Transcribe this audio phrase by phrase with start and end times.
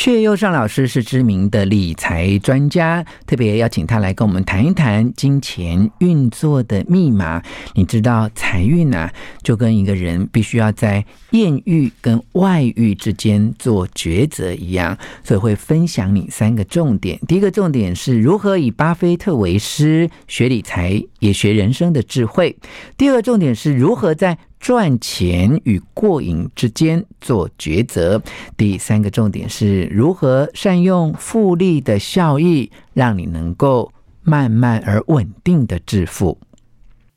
[0.00, 7.42] 阙又上老师是知名的理财专家，特别邀请他来跟我们谈一谈金钱运作的密码。
[7.74, 17.20] 你知道财运啊，就跟一个人必须要在艳遇跟外遇之间做抉择一样，所以会分享你三个重点。
[17.28, 22.56] 第一个重点是如何以巴菲特为师，学理财也学人生的智慧。
[22.96, 28.22] 第二个重点是如何在赚钱与过瘾之间做抉择。
[28.56, 36.38] 第三个重点是如何善用复利的效益，让你能够慢慢而稳定的致富。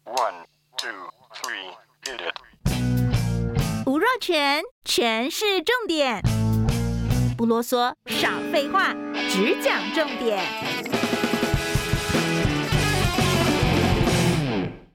[0.05, 0.45] One,
[0.77, 0.89] two,
[1.33, 3.85] three, hit it.
[3.85, 6.23] 吴若全，全是重点，
[7.37, 8.95] 不啰嗦，少废话，
[9.29, 10.72] 只讲重点。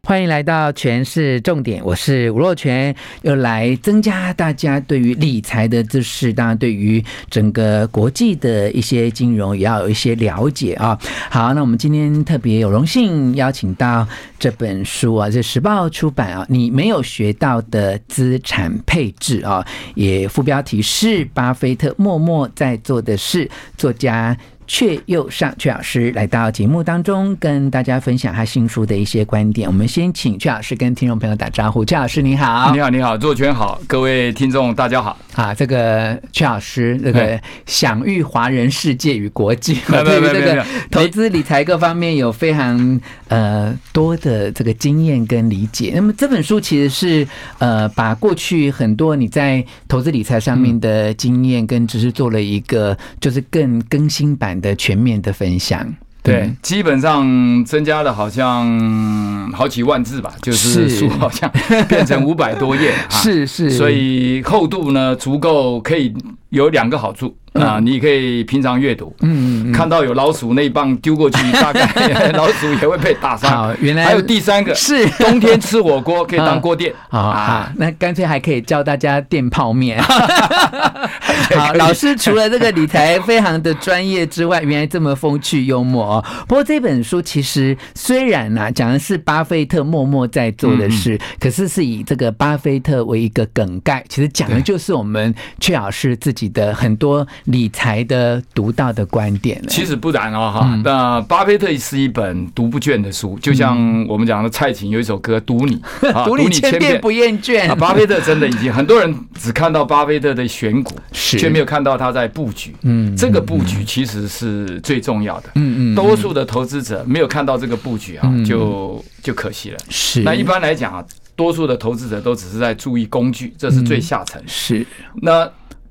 [0.09, 10.99] 欢迎来到权式重点，我是吴若权，又来增加大家对于理财的知识，当然对于整个国际的一些金融也要有一些了解啊。
[11.29, 19.63] 好，那我们今天特别有荣幸邀请到这本书啊，这时报出版啊，你没有学到的资产配置啊，
[19.95, 24.35] 也副标题是巴菲特默默在做的事，作家。
[24.69, 29.67] 却又上阙老师来到节目当中，跟大家分享他新书的一些观点。
[29.67, 31.85] 我们先请阙老师跟听众朋友打招呼。
[31.85, 35.19] 阙老师你好，你好，你好，若权好，各位听众大家好。
[35.39, 45.93] 啊，这个曲老师，这个享誉华人世界与国际， 对于这个投资理财各方面有非常呃多的这个经验跟理解。
[45.95, 47.29] 那么这本书其实是
[47.59, 61.51] 呃把过去很多你在投资理财上面的经验跟知识做了一个就是更更新版的全面的分享，对，基本上增加了好像好几万字吧，就是书好像
[61.89, 66.15] 变成五百多页， 是是，所以厚度呢足够可以
[66.51, 67.35] 有两个好处。
[67.55, 71.87] 啊，你可以平常阅读，嗯，看到有老鼠那一棒丢过去，大概
[72.33, 73.51] 老鼠也会被打伤。
[73.51, 76.95] 好，原来还有第三个是冬天吃火锅可以当锅垫。
[77.09, 80.01] 好啊，那干脆还可以教大家垫泡面。
[80.03, 86.25] 好，老师除了这个理财非常的专业之外，原来这么风趣幽默哦。
[86.47, 97.27] 不过这本书其实虽然呢讲的是巴菲特默默在做的事，可是是以这个巴菲特为一个梗概，其实讲的就是我们阙老师自己的很多。
[97.45, 100.81] 理财的独到的观点，其实不然哦哈。
[100.85, 105.81] 那巴菲特是一本读不倦的书，就像我们讲的蔡琴有一首歌《读你》，
[106.27, 107.75] 读你千遍不厌倦。
[107.77, 112.75] 巴菲特真的已经很多人只看到巴菲特的选股，却没有看到他在布局。
[112.83, 115.51] 嗯，这个布局其实是最重要的。
[115.55, 119.79] 嗯嗯，多数的投资者没有看到这个布局啊，就就可惜了。
[119.89, 120.23] 是。
[120.23, 121.05] 那一般来讲啊，
[121.37, 124.43] 多数的投资者都只是在注意工具，这是最下层。
[124.47, 124.87] 是。
[125.23, 125.49] 那。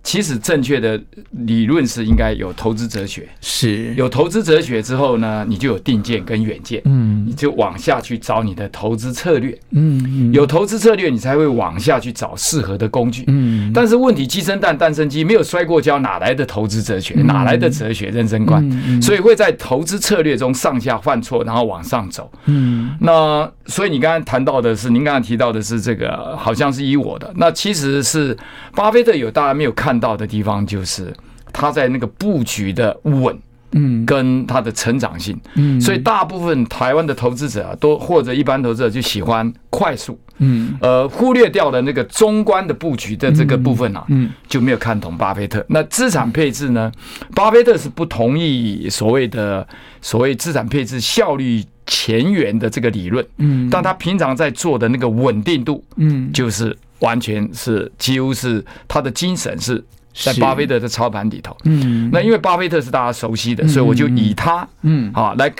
[0.08, 0.98] 其实正确的
[1.32, 3.94] 理论是应该有投资哲学，是。
[3.96, 13.70] 有投资哲学之后呢，你就有定见跟远见，嗯，你就往下去找你的投资策略，嗯，有投资策略，你才会往下去找适合的工具，嗯。
[13.74, 17.14] 但是问题，鸡生蛋，蛋生鸡，没有摔过跤，哪来的投资哲学？
[17.24, 18.08] 哪来的哲学？
[18.08, 18.66] 认真观？
[19.02, 22.96] 所以会在投资策略中上下犯错，然后往上走，嗯。
[23.02, 28.38] 那所以你刚才谈到的是，您刚才提到的是这个，好像是以我的，那其实是
[28.74, 31.14] 巴菲特有，大家没有看到的地方就是
[31.52, 33.38] 他在那个布局的稳，
[33.72, 45.66] 嗯，跟他的成长性，嗯，所以大部分台湾的投资者啊，都或者一般投资者就喜欢快速，嗯，呃，忽略掉了那个中观的布局的这个部分啊，嗯，就没有看懂巴菲特。
[45.70, 46.92] 那资产配置呢？
[47.34, 49.68] 巴菲特是不同意所谓的
[50.02, 56.78] 所谓资产配置效率前缘的这个理论，嗯，但他平常在做的那个稳定度，嗯，就是。
[57.00, 59.84] 完全是，几乎是他的精神是
[60.14, 61.56] 在巴菲特的操盘里头。
[61.66, 65.52] 嗯，那因为巴菲特是大家熟悉的，所以我就以他，嗯，啊，来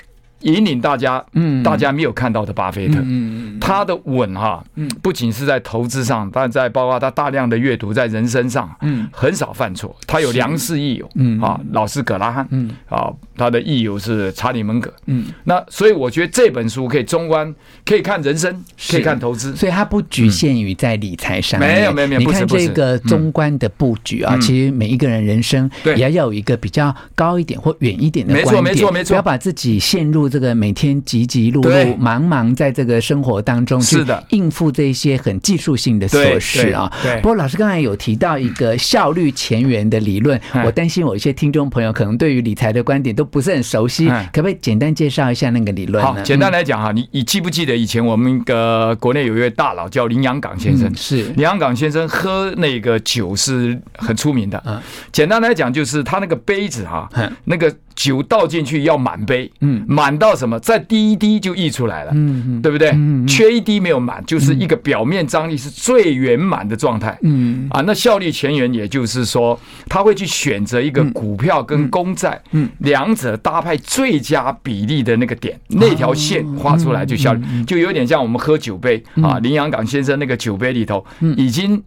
[0.42, 9.96] 引领大家，嗯，大家没有看到的巴菲特，嗯他的稳哈，嗯，不仅是在投资上，但在包括他大量的阅读，在人生上，嗯，很少犯错。
[10.06, 11.42] 他有良师益友，嗯。
[11.42, 12.70] 啊，老师葛拉汉，嗯。
[12.88, 17.54] 啊，他的益友是查理蒙格，嗯，那所以我觉得这本书可以中观，
[17.86, 21.60] 可以看人生，可以看投资，所以它不局限于在理财上。
[21.60, 36.92] 没有没有没有，你看这个中观的布局啊，其实每一个人人生也要有一个比较高一点或远一点的观点，没错没错没错，不要把自己陷入这个每天急急碌碌、忙忙在这个生活当中去应付这些很技术性的琐事啊。
[37.22, 46.14] 不过老师刚才有提到一个效率前缘的理论，我担心我一些听众朋友可能对于理财的观点都不是很熟悉，可不可以简单介绍一下那个理论呢？
[46.14, 50.94] 好，简单来讲哈，你你记不记得以前我们个国内有一位大佬叫林洋港先生？
[50.96, 54.62] 是林洋港先生喝那个酒是很出名的。
[54.66, 54.82] 嗯，
[55.12, 57.10] 简单来讲就是他那个杯子哈，
[57.44, 57.74] 那个。
[57.98, 60.60] 酒倒进去要满杯，嗯，满到什么？
[60.60, 62.12] 再滴一滴就溢出来了，
[62.62, 62.96] 对不对？
[63.28, 67.68] 缺一滴没有满，就是一个表面张力是最圆满的状态，嗯。
[67.72, 69.60] 啊，那效率前缘也就是说，
[69.90, 81.04] 他会去选择一个股票跟公债，嗯，两者搭配最佳比例的那个点，那条线画出来就效率，就有点像我们喝酒杯啊，林洋港先生那个酒杯里头
[81.36, 81.82] 已经。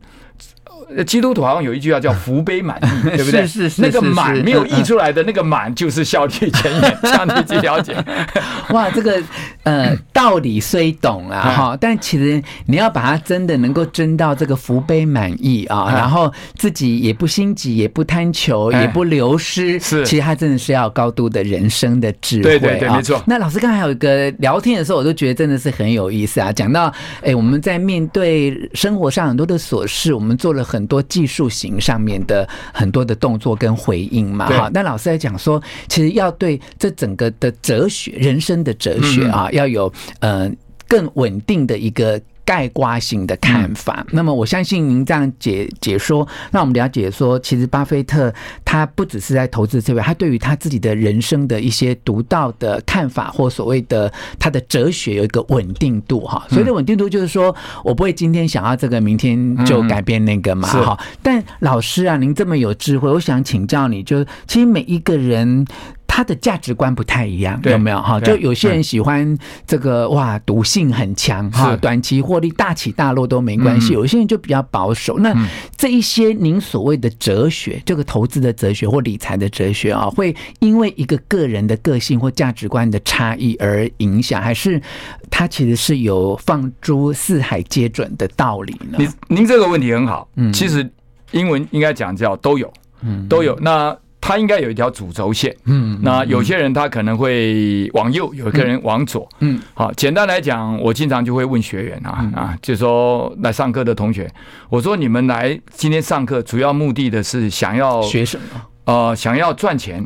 [1.07, 3.47] 基督徒好像有一句话叫“福杯满溢”， 对不对？
[3.47, 7.95] 是是是，那个满没有溢出来的那个满，就是效率前缘，这样你去了解。
[8.71, 9.23] 哇，这个
[9.63, 22.43] 呃道理虽懂啊 哈，但其实你要把它真的能够争到这个福杯满溢啊，然后自己也不心急，也不贪求，也不流失，是，其实它真的是要高度的人生的智慧。
[22.43, 23.23] 对对对，没错。
[23.27, 26.53] 那老师刚才有一个聊天的时候，我都觉得真的是很有意思啊。
[26.53, 30.80] 讲到哎，我们在面对生活上很多的琐事，我们做了很。
[30.81, 34.71] 很多技术型上面的很多的动作跟回应嘛，哈。
[34.73, 40.51] 那老师在讲说，其实要对这整个的哲学、人生的哲学啊，要有呃
[40.89, 42.19] 更稳定的一个。
[42.51, 56.45] 概括性的看法，那么我相信您这样解解说，让我们了解说，其实巴菲特他不只是在投资这边，他对于他自己的人生的一些独到的看法，或所谓的他的哲学有一个稳定度哈。
[56.49, 57.55] 所谓的稳定度就是说
[57.85, 60.99] 我不会今天想要这个，明天就改变那个嘛哈。
[61.23, 65.65] 但老师啊，您这么有智慧，我想请教你，就其实每一个人。
[66.13, 68.19] 他的价值观不太一样，有没有哈？
[68.19, 73.93] 就有些人喜欢这个哇，毒性很强哈，短期获利大起大落都没关系。
[73.93, 75.17] 有些人就比较保守。
[75.21, 75.33] 那
[75.77, 84.83] 这一些您所谓的哲学，这个投资的哲学或理财的哲学啊，会因为一个个人的个性或价值观的差异而影响，还是
[85.31, 88.99] 它其实是有放诸四海皆准的道理呢？
[88.99, 90.91] 您您这个问题很好，嗯，其实
[91.31, 92.71] 英文应该讲叫都有，
[93.03, 93.57] 嗯，都有。
[93.61, 93.97] 那
[94.31, 104.31] 他应该有一条主轴线，嗯，那有些人他可能会往右，有个人往左，嗯，好，简单来讲，我经常就会问学员啊啊，就说来上课的同学，
[104.69, 108.45] 我说你们来今天上课主要目的的是想要学什么？
[108.85, 110.05] 呃，想要赚钱，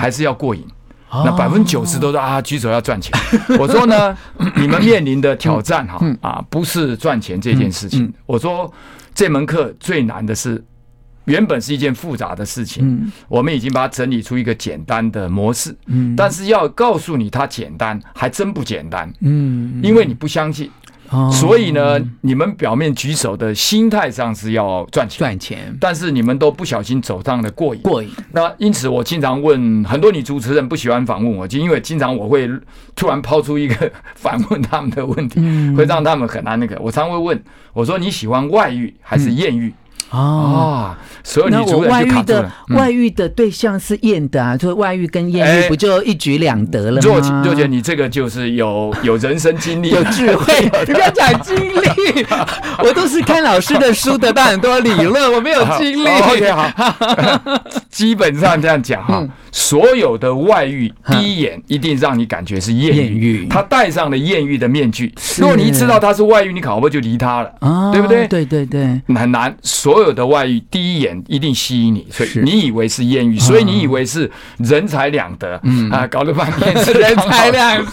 [0.00, 0.64] 还是要过瘾？
[1.10, 3.12] 那百分之九十都是啊，举手要赚钱。
[3.60, 4.16] 我说呢，
[4.56, 8.10] 你们面临的挑战哈啊，不是赚钱这件事情。
[8.24, 8.72] 我说
[9.14, 10.64] 这门课最难的是。
[11.26, 15.76] 原本是一件复杂的事情，我们已经把它整理出一个简单的模式，
[16.16, 19.80] 但是要告诉你它简单，还真不简单，嗯。
[19.82, 20.70] 因为你不相信，
[21.30, 28.10] 所以呢，你们表面举手的心态上是要赚钱，赚钱，但是你们都不小心走上了过瘾，过瘾。
[28.32, 32.48] 那因此，我经常问很多女主持人不喜欢访问我，就因为经常我会
[32.94, 35.40] 突然抛出一个 反问他们的问题，
[35.76, 36.76] 会让他们很难那个。
[36.80, 39.72] 我常会问我说：“你喜欢外遇还是艳遇？”
[40.10, 40.94] 哦，
[41.24, 47.00] 所以你我外遇的外遇的对象是艳的啊，就外遇跟艳遇不就一举两得了吗？
[47.02, 50.68] 若若姐，你这个就是有有人生经历， 有智慧。
[50.84, 52.26] 不要讲经历，
[52.84, 56.06] 我都是看老师的书得到很多理论，我没有经历。
[56.06, 56.70] OK，好，
[57.90, 65.10] 基本上这样讲哈，所有的外遇第一眼一定让你感觉是艳遇，他戴上了艳遇的面具。
[65.38, 67.50] 如果你一知道他是外遇，你考不好就离他了，
[67.90, 68.28] 对不对？
[68.28, 69.56] 对对对，很难。
[69.62, 75.90] 所有的外遇第一眼一定吸引你，所以你以为是艳遇，所以你以为是人财两得，嗯。
[75.90, 77.90] 啊，搞了半天是 人财两失，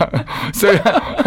[0.58, 0.78] 所以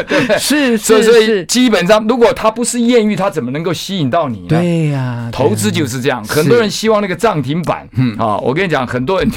[0.08, 4.46] 对，是，所以所以基本上，如果他不是艳遇，他怎么能够吸引到你呢？
[4.50, 8.18] 对呀，投资就是这样，很多人希望那个涨停板，嗯。
[8.18, 9.30] 啊，我跟你讲，很多人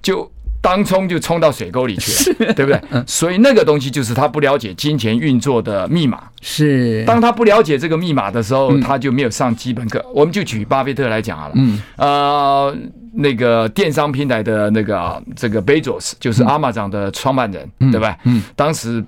[0.00, 0.30] 就就。
[0.62, 2.80] 当冲就冲到水沟里去了，对不对？
[3.04, 6.22] 所以那个东西就是他不了解金钱运作的密码。
[6.40, 10.00] 是，当他不了解这个密码的时候，他就没有上基本课。
[10.14, 11.54] 我们就举巴菲特来讲好了。
[11.56, 12.76] 嗯，呃，
[13.14, 18.16] 那个电商平台的那个这个 Bezos，就是亚马逊的创办人，对吧？
[18.22, 19.04] 嗯，当时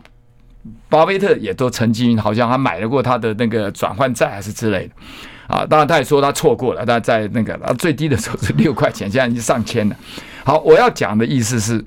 [0.88, 4.94] 巴菲特也都曾经好像还买了过他的那个转换债还是之类的
[5.46, 5.64] 啊。
[5.64, 9.94] 当然他也说他错过了，但在那个最低的时候是六块钱，现在已经上千了。
[10.44, 11.82] 好，我要讲的意思是，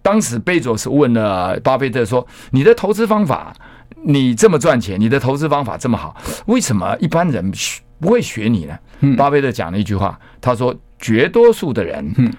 [0.00, 3.54] 当时贝佐斯问了巴菲特说：“你的投资方法，
[4.02, 7.52] 你这么赚钱，你的投资方法这么好，为什么一般人
[8.00, 8.78] 不会学你呢？”
[9.16, 12.34] 巴菲特讲了一句话，他说：“绝多数的人，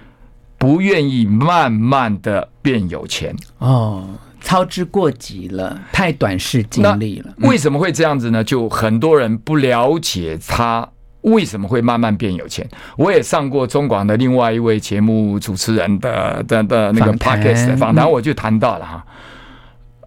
[0.58, 4.08] 不愿意慢慢的变有钱。”哦，
[4.40, 7.32] 操之过急了，太短视经历了。
[7.38, 8.42] 为什么会这样子呢？
[8.42, 10.88] 就很多人不了解他。
[11.22, 12.68] 为什么会慢慢变有钱？
[12.96, 19.04] 我也上过中广的另外一位节目主持人的的的那个 podcast 访谈，我就谈到了哈，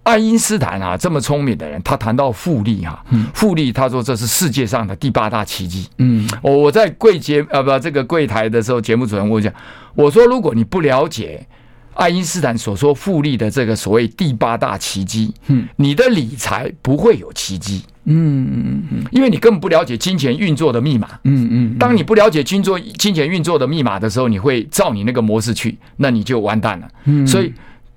[0.04, 3.04] 爱因斯坦啊，这么聪明的人，他谈到复利哈，
[3.34, 5.88] 复利，他说这是世界上的第八大奇迹。
[5.98, 9.54] 嗯，我我在柜节呃不这个柜台的时候，节目主持人我讲，
[9.96, 11.48] 我说如果你不了解。
[11.94, 27.52] 爱因斯坦所说复利的这个所谓第八大奇迹，嗯，你的理财不会有奇迹，嗯嗯嗯，因为你根本不了解金钱运作的密码，嗯嗯，当你不了解金作金钱运作的密码的时候，你会照你那个模式去，那你就完蛋了，嗯，所以。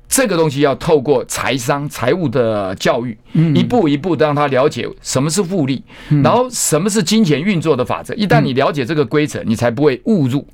[0.09, 3.19] 这个东西要透过财商、财务的教育，
[3.55, 5.83] 一步一步的让他了解什么是复利，
[6.23, 8.15] 然后什么是金钱运作的法则。
[8.15, 10.47] 一旦你了解这个规则，你才不会误入。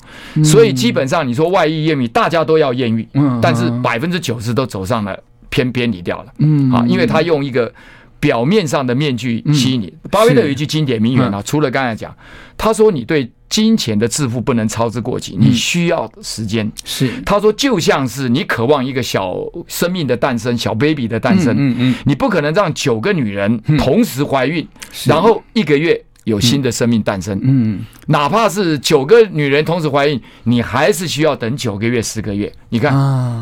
[0.42, 3.06] 所以基本上你说外遇艳遇，大家都要艳遇，
[3.40, 5.18] 但是百分之九十都走上了
[5.50, 6.32] 偏偏离掉了。
[6.38, 7.73] 嗯，啊，因为他用一个
[8.18, 9.92] 表面上的面具吸引你。
[10.11, 12.16] 巴菲特有一句经典名言啊，除了刚才讲，
[12.56, 13.30] 他说你对。
[13.52, 16.73] 金钱的致富不能操之过急，你需要时间。
[16.87, 19.37] 是他说，就像是你渴望一个小
[19.68, 24.66] 生命的诞生，小 baby 的诞生，嗯嗯，你不可能让九个女人同时怀孕，
[25.04, 26.02] 然后一个月。
[26.24, 32.52] 有新的生命诞生，嗯，哪怕是九个女人同时怀孕，你还是需要等九个月、十个月。
[32.68, 32.94] 你看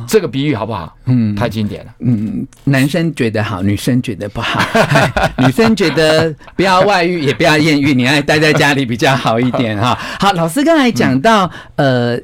[0.09, 0.97] 这个比喻好不好？
[1.05, 1.93] 嗯，太经典了。
[2.01, 4.61] 嗯，男生觉得好，女生觉得不好。
[5.45, 9.99] 女生觉得不要外遇，也不要艳遇，你爱待在家里比较好一点哈。
[10.19, 12.19] 好，老师刚才讲到呃。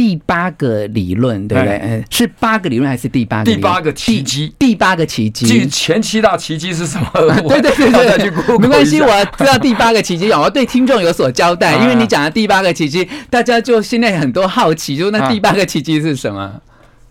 [0.00, 1.76] 第八个理论对不对？
[1.76, 3.52] 嗯，是八个理论还是第八个？
[3.52, 5.68] 第八个奇迹，第八个奇迹。
[5.68, 7.06] 前七大奇迹是什么？
[7.46, 11.76] 对对对对，没关系，我知道第八个奇迹，我要对听众有所交代。
[11.82, 16.50] 因为你讲的第八个奇迹，大家就现在很多好奇，就那第八个奇迹是什么？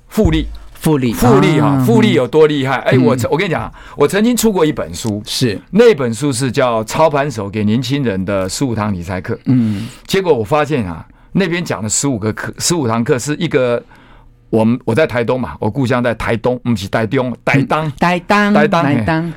[0.08, 2.77] 复利，复利，复利哈，复利有多厉害？
[2.77, 9.36] 哎，我我跟你讲，我曾经出过一本书，是那本书是叫《操盘手给年轻人的十五堂理财课》。
[9.46, 11.05] 嗯，结果我发现啊。
[11.32, 13.82] 那边讲了十五个课，十五堂课是一个。
[14.52, 19.34] 我们我在台东嘛，我故乡在台东，不是台东，台东，台东，台东，台东。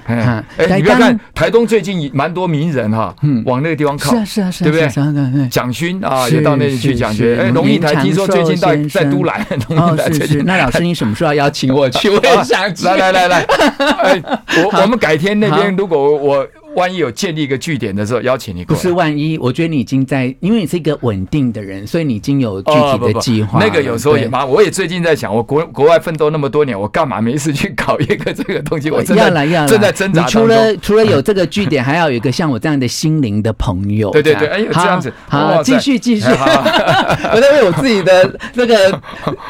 [0.56, 5.48] 哎，你不要看台东最近蛮多名人哈，往那个地方靠，是啊是啊是啊，对不对？
[5.50, 7.38] 蒋勋啊，也到那里去讲学。
[7.38, 10.42] 哎，龙应台听说最近在在都来，龙应台最近。
[10.46, 12.08] 那老师你什么时候要邀请我去？
[12.16, 12.86] 我也想去。
[12.86, 14.22] 来来来来，哎，
[14.64, 16.48] 我我们改天那边如果我。
[16.76, 18.80] 万一有建立一个据点的时候，邀请你过来。
[18.80, 23.58] 不是万一，我觉得你已经在，因为你是一个稳定的人，所以你已经有具体的计划。
[23.60, 28.90] 那个有时候也忙，我也最近在想，我国国外奋斗那么多年，我干嘛没事去搞一个这个东西？
[28.92, 30.24] 我正在正在挣扎。
[30.26, 34.10] 除了除了有这个据点，还要有一个像我这样的心灵的朋友。
[34.12, 36.26] 对对对，哎呦，这样子，好，继续继续。
[37.34, 39.00] 我在为我自己的这个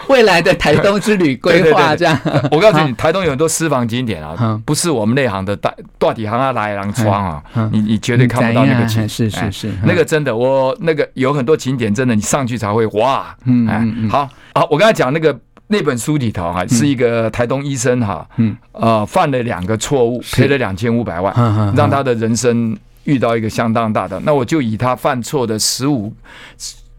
[0.08, 1.94] 未来的台东之旅规划。
[1.96, 2.18] 这样，
[2.50, 7.42] 我告诉你，台东有很多私房景点啊，不是我们内行的大大底行啊来人闯。
[7.54, 18.56] 啊，你你绝对看不到那个景，是是是，那个真的，我那个有很多景点，真的你上去才会哇，嗯嗯好啊，我刚才讲那个那本书里头哈，是一个台东医生哈，嗯。
[18.72, 21.32] 呃犯了两个错误，赔了两千五百万，
[21.76, 26.10] 让他的人生遇到一个相当大的，那我就以他犯错的十五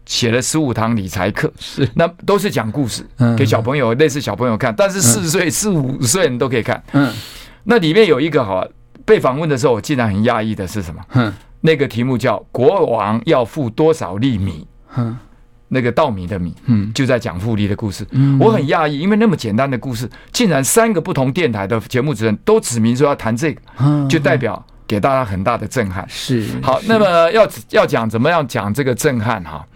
[0.06, 1.88] 写了十五堂理财课， 是。
[1.94, 3.04] 那都是讲故事
[3.36, 7.12] 给小朋友，类似小朋友看，但是四岁四五岁你都可以看，嗯，
[7.64, 8.64] 那里面有一个哈。
[9.04, 11.00] 被访问的时候，我竟然很讶异的是什么？
[11.12, 15.16] 嗯，那个题目叫“国王要付多少粒米”，嗯，
[15.68, 18.06] 那个稻米的米，嗯，就在讲复利的故事。
[18.10, 23.60] 嗯，我很讶异，因为那么简单的故事，竟然三个不同电台的节目主任都指明说要谈这个，
[24.08, 26.04] 就代表给大家很大的震撼。
[26.08, 29.66] 是好，那么要要讲怎么样讲这个震撼哈？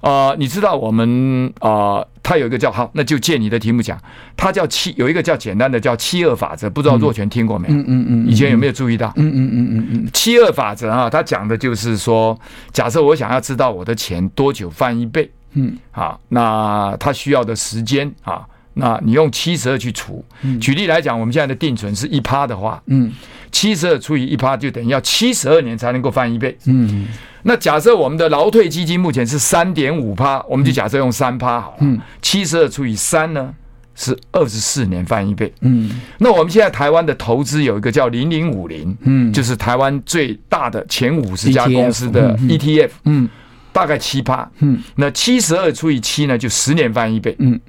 [0.00, 2.06] 呃，你知道我们呃。
[2.24, 4.00] 他有一个叫好，那就借你的题目讲。
[4.34, 7.74] 他叫七，有一个叫简单的叫七二法则，不知道若权听过没有？
[7.74, 9.12] 嗯嗯嗯，以前有没有注意到？
[9.16, 10.10] 嗯嗯嗯嗯嗯。
[10.12, 12.36] 七二法则啊，他讲的就是说，
[12.72, 20.24] 假设我想要知道我的钱多久翻一倍，嗯，啊，那他需要的时间啊，那你用七十二去除。
[20.58, 23.12] 举例来讲，我们现在的定存是一趴的话，嗯，
[23.52, 27.06] 七十二除以一趴就等于要七十二年才能够翻一倍，嗯。
[27.46, 31.76] 那假设我们的劳退基金目前是三点五趴，我们就假设用三趴好了。
[31.80, 33.54] 嗯，七十二除以三呢，
[33.94, 35.52] 是二十四年翻一倍。
[35.60, 43.28] 嗯，那我们现在台湾的投资有一个叫零零五零，嗯，就是台湾最大的前五十家公司的 ETF，嗯，
[43.72, 44.50] 大概七趴。
[44.60, 47.36] 嗯，那七十二除以七呢，就十年翻一倍。
[47.38, 47.60] 嗯，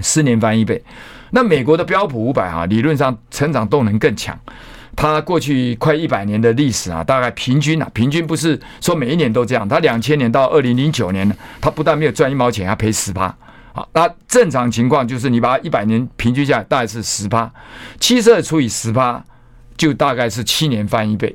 [0.00, 0.82] 十年翻一倍。
[1.30, 4.38] 那美国的标普五百哈，理论上成长动能更强。
[4.96, 9.68] 它过去快一百年的历史啊，大概平均啊，平均不是说每一年都这样。
[9.68, 13.34] 它两千年到二零零九年呢，它不但没有赚一毛钱，还赔十趴。
[13.72, 17.50] 好，那正常情况就是你把一百年平均下来，大概是十趴。
[17.98, 19.24] 七十二除以十趴，
[19.76, 21.34] 就大概是七年翻一倍。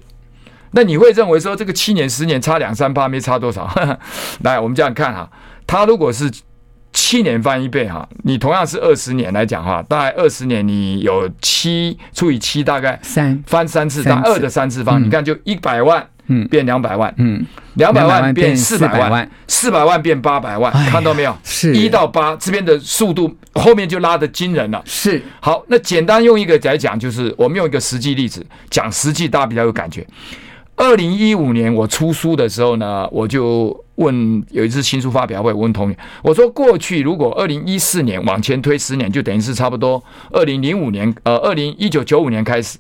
[0.72, 3.70] 那你会认为说这个七年、十年差两三趴没差多少？
[4.44, 5.30] 来，我们这样看哈，
[5.68, 6.32] 它如果是。
[7.10, 13.44] 七年翻一倍哈，你同样是二十年来讲哈，大概二十年你有七除以七，大概三。
[13.48, 20.00] 翻三次，大概二的三次方，你看就一百万，嗯，变两百万，嗯，两百万变四百万，四百万。
[20.00, 21.36] 变八百万，看到没有？
[21.44, 21.74] 是。
[21.74, 24.80] 一到八这边的速度，后面就拉得惊人了。
[24.86, 25.20] 是。
[25.40, 30.06] 好，那简单用一个来讲，就是我们用一个实际例子讲实际，大家比较有感觉。
[30.80, 33.86] 二零一五年我出书的时候呢，我就。
[34.00, 42.78] 问有一次新书发表会，我问同学，我说过去如果二零一四年往前推十年，就等于是差不多二零零五年，呃，二零一九九五年开始，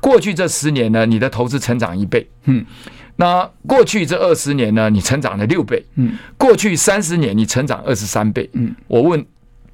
[0.00, 2.64] 过去这十年呢，你的投资成长一倍，嗯，
[3.16, 9.22] 那过去这二十年呢，你成长了六倍，嗯，过去三十年你成长二十三倍，嗯，我问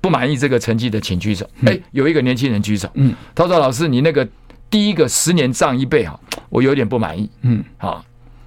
[0.01, 4.27] 不满意这个成绩的请举手，哎，有一个年轻人举手，嗯，他说老师你那个
[4.69, 6.19] 第一个十年涨一倍哈，
[6.49, 8.05] 我有点不满意，嗯，好，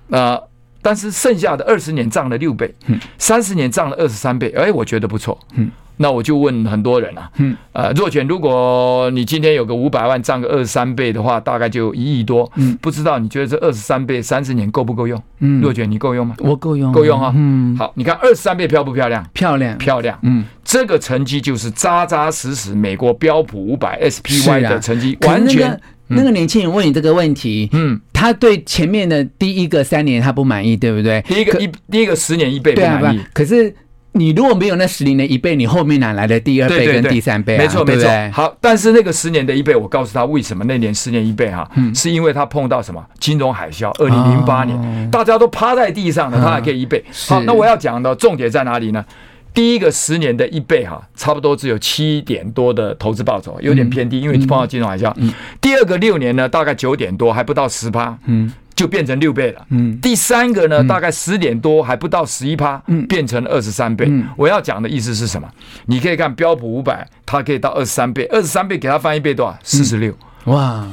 [0.08, 0.42] 那。
[0.84, 2.74] 但是剩下的二十年涨了六倍，
[3.20, 5.38] 三十年涨了二十三倍，哎，我觉得不错。
[5.54, 7.30] 嗯那我就问很多人啊，
[7.74, 12.52] 呃，若权，如果你今天有个五百万涨个二十三倍的话，大概就一亿多。
[12.56, 15.22] 嗯不知道你觉得这二十三倍三十年够不够用？
[15.38, 16.36] 嗯若权，你够用吗？
[16.40, 17.32] 我够用，够用哈。
[17.78, 19.24] 好，你看二十三倍漂不漂亮？
[19.34, 20.18] 漂亮，漂亮。
[20.24, 25.80] 嗯，这个成绩就是扎扎实实美国标普五百 SPY 的成绩，完全。
[26.16, 31.22] 那个年轻人问你这个问题，嗯，他对前面的第一个三年他不满意，对不对？
[31.28, 33.74] 第一个一第一个十年一倍不满意，可是
[34.14, 37.58] 你如果没有那十年的一倍，你后面哪来的第二倍跟第三倍？
[37.58, 38.10] 没错没错。
[38.34, 43.02] 好，但是那个十年的一倍，我告诉他为什么那年十年一倍哈，是因为他碰到什么？
[43.20, 45.10] 金融海啸，二零零八年。
[45.10, 47.02] 大家都趴在地上了，他还可以一倍。
[47.28, 49.06] 好，那我要讲的重点在哪里呢？
[49.54, 55.14] 第一个十年的一倍哈，差不多只有七点多的投资报酬，有点偏低，因为碰到金融海啸。
[55.60, 59.66] 第二个六年呢，大概九点多，还不到十趴，嗯，就变成六倍了。
[59.70, 64.10] 嗯，第三个呢，大概十点多，还不到十一趴，嗯，变成二十三倍。
[64.38, 65.50] 我要讲的意思是什么？
[65.86, 69.58] 你可以看标普五百，它可以到二十三倍，二十三倍给它翻一倍多少？
[69.64, 70.14] 四十六。
[70.46, 70.88] 哇！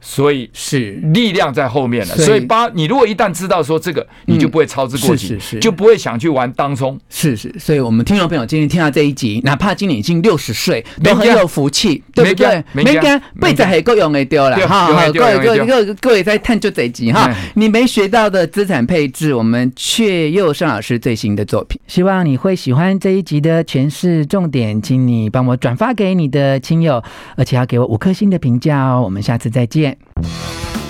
[0.00, 6.98] 所以是力量在后面了，所以八，你如果一旦知道说这个，你就不会操之过急，是是就不会想去玩当冲。
[7.08, 12.64] 是是，所以我们听众朋友今天听到这一集，哪怕今年已经六十岁，都很有福气，对不对？
[12.72, 14.88] 没干，背着还够用的丢了哈。
[14.88, 27.02] 各位各位各位各位在探究这一集哈，你没学到的资产配置，我们却又上老师最新的作品，希望你会喜欢这一集的诠释重点，请你帮我转发给你的亲友，
[27.36, 29.02] 而且要给我五颗星的评价哦。
[29.02, 29.89] 我们下次再见。
[29.90, 30.89] で。